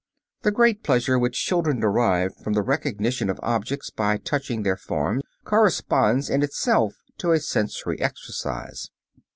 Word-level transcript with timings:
The 0.41 0.49
great 0.49 0.81
pleasure 0.81 1.19
which 1.19 1.45
the 1.45 1.47
children 1.47 1.79
derive 1.79 2.35
from 2.37 2.53
the 2.53 2.63
recognition 2.63 3.29
of 3.29 3.39
objects 3.43 3.91
by 3.91 4.17
touching 4.17 4.63
their 4.63 4.75
form 4.75 5.21
corresponds 5.45 6.27
in 6.27 6.41
itself 6.41 6.95
to 7.19 7.33
a 7.33 7.39
sensory 7.39 7.99
exercise. 8.01 8.89